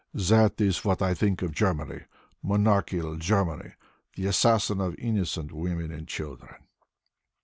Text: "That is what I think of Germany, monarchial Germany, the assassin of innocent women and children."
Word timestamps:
"That 0.15 0.59
is 0.59 0.83
what 0.83 1.03
I 1.03 1.13
think 1.13 1.43
of 1.43 1.51
Germany, 1.53 2.05
monarchial 2.43 3.17
Germany, 3.19 3.73
the 4.15 4.25
assassin 4.25 4.81
of 4.81 4.97
innocent 4.97 5.51
women 5.51 5.91
and 5.91 6.07
children." 6.07 6.55